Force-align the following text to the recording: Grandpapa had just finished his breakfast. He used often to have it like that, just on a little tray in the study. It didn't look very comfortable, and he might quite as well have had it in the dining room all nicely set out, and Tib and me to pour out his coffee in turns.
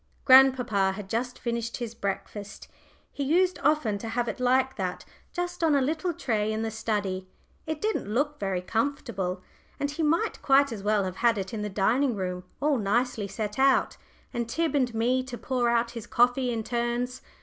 Grandpapa 0.25 0.93
had 0.93 1.07
just 1.07 1.37
finished 1.37 1.77
his 1.77 1.93
breakfast. 1.93 2.67
He 3.11 3.23
used 3.23 3.59
often 3.61 3.99
to 3.99 4.09
have 4.09 4.27
it 4.27 4.39
like 4.39 4.75
that, 4.75 5.05
just 5.31 5.63
on 5.63 5.75
a 5.75 5.79
little 5.81 6.11
tray 6.11 6.51
in 6.51 6.63
the 6.63 6.71
study. 6.71 7.27
It 7.67 7.79
didn't 7.81 8.11
look 8.11 8.39
very 8.39 8.61
comfortable, 8.61 9.43
and 9.79 9.91
he 9.91 10.01
might 10.01 10.41
quite 10.41 10.71
as 10.71 10.81
well 10.81 11.03
have 11.03 11.17
had 11.17 11.37
it 11.37 11.53
in 11.53 11.61
the 11.61 11.69
dining 11.69 12.15
room 12.15 12.45
all 12.59 12.79
nicely 12.79 13.27
set 13.27 13.59
out, 13.59 13.95
and 14.33 14.49
Tib 14.49 14.73
and 14.73 14.91
me 14.95 15.21
to 15.21 15.37
pour 15.37 15.69
out 15.69 15.91
his 15.91 16.07
coffee 16.07 16.49
in 16.51 16.63
turns. 16.63 17.21